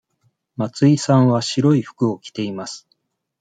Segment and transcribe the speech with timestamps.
[0.57, 2.87] 松井さんは白い服を着ています。